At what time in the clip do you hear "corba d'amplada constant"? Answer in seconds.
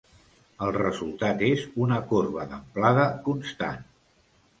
2.13-3.85